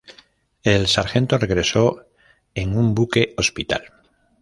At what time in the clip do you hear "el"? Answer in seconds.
0.63-0.87